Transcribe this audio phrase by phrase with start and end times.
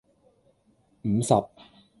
[1.03, 1.31] 五十